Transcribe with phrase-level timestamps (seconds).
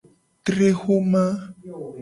[0.45, 1.25] Tre xoma.